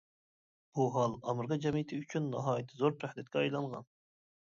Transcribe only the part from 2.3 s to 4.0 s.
ناھايىتى زور تەھدىتكە ئايلانغان.